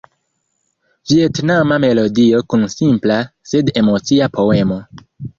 Vjetnama 1.09 1.75
melodio 1.83 2.39
kun 2.53 2.65
simpla, 2.75 3.17
sed 3.51 3.69
emocia 3.83 4.29
poemo. 4.39 4.79